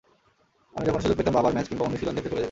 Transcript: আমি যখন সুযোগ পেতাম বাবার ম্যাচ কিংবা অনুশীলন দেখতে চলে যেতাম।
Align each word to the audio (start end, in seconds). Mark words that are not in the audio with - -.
আমি 0.75 0.85
যখন 0.87 1.01
সুযোগ 1.01 1.17
পেতাম 1.17 1.33
বাবার 1.33 1.53
ম্যাচ 1.53 1.67
কিংবা 1.67 1.85
অনুশীলন 1.85 2.13
দেখতে 2.15 2.29
চলে 2.29 2.29
যেতাম। 2.29 2.39